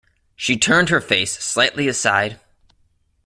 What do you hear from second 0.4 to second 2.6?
turned her face slightly aside.